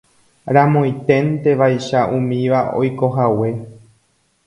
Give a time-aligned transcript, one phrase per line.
[0.55, 3.49] ramoiténtevaicha umíva oikohague